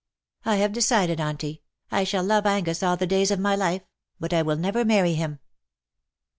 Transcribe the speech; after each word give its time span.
I 0.45 0.55
have 0.55 0.73
decided. 0.73 1.21
Auntie, 1.21 1.61
I 1.91 2.05
shall 2.05 2.23
love 2.23 2.47
Angus 2.47 2.81
all 2.81 2.97
the 2.97 3.05
days 3.05 3.29
of 3.29 3.37
my 3.39 3.55
life, 3.55 3.83
but 4.19 4.33
I 4.33 4.41
will 4.41 4.55
never 4.57 4.83
marry 4.83 5.13
him." 5.13 5.37